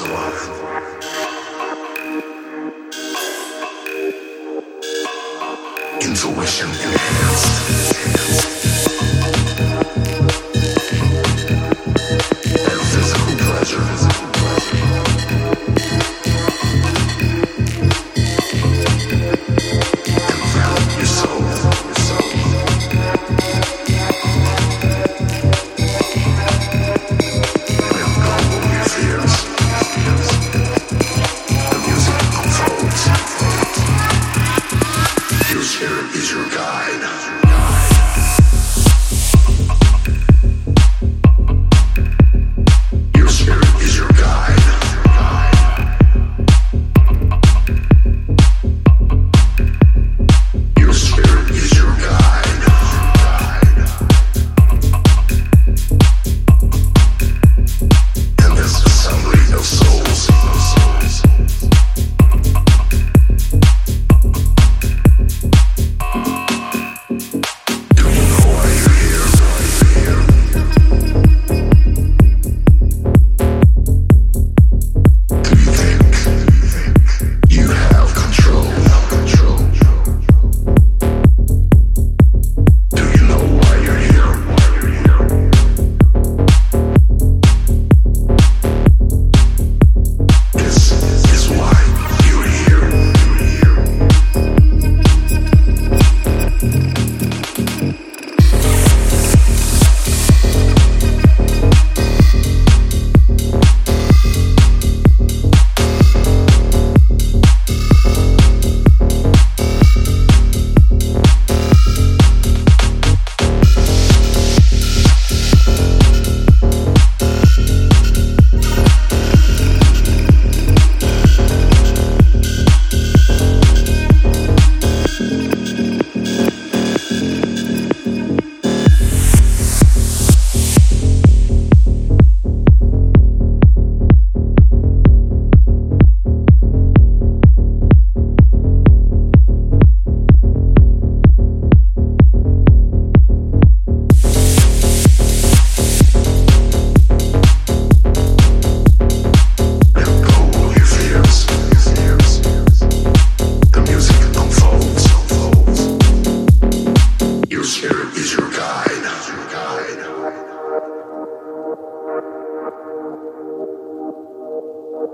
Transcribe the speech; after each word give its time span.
alive. 0.00 0.53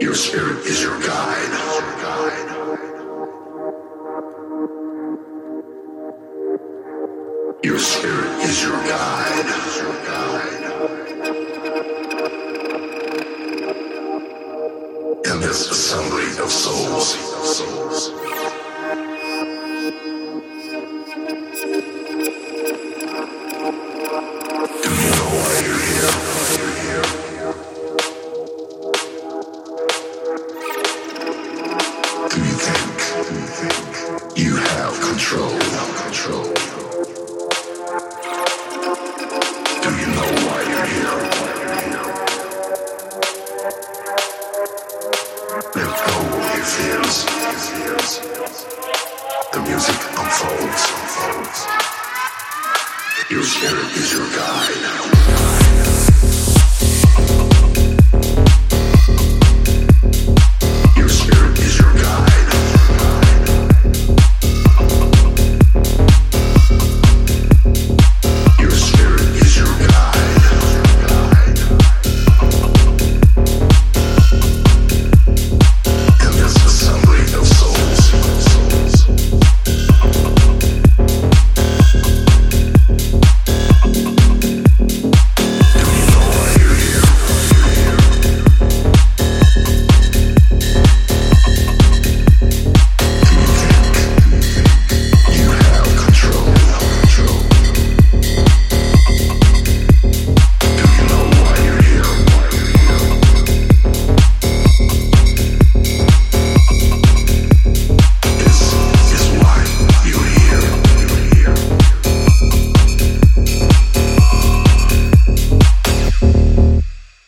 Your 0.00 0.14
spirit 0.14 0.64
is 0.64 0.80
your 0.80 0.96
guide. 1.00 2.37